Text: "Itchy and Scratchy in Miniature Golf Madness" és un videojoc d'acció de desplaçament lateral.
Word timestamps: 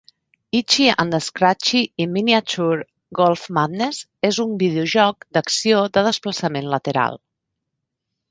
"Itchy 0.59 0.85
and 1.01 1.15
Scratchy 1.25 1.81
in 1.95 2.13
Miniature 2.15 2.79
Golf 3.19 3.43
Madness" 3.57 3.99
és 4.31 4.39
un 4.45 4.57
videojoc 4.63 5.29
d'acció 5.37 5.83
de 5.99 6.05
desplaçament 6.09 6.73
lateral. 6.73 7.21